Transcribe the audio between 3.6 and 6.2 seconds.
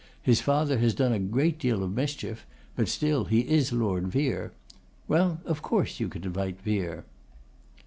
Lord Vere. Well, of course, you